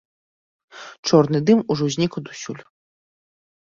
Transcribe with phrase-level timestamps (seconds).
[1.07, 2.63] Чорны дым ужо знік адусюль.